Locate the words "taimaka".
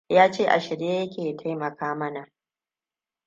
1.37-1.95